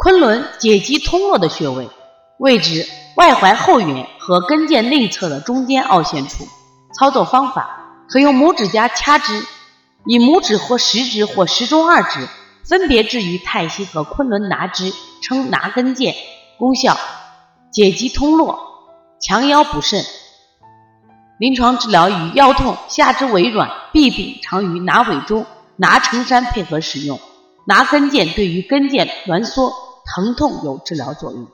[0.00, 1.90] 昆仑解肌通络的穴位，
[2.38, 6.46] 位置外踝后缘和跟腱内侧的中间凹陷处。
[6.96, 9.44] 操作方法可用拇指夹掐之，
[10.06, 12.28] 以拇指或食指或食中二指
[12.64, 16.14] 分别置于太溪和昆仑，拿之，称拿跟腱。
[16.60, 16.96] 功效：
[17.72, 18.56] 解肌通络，
[19.20, 20.04] 强腰补肾。
[21.40, 25.44] 临床治疗与腰痛、下肢微软、痹病常与拿尾中、
[25.74, 27.18] 拿承山配合使用。
[27.66, 29.70] 拿跟腱对于跟腱挛缩、
[30.14, 31.46] 疼痛有治疗作用。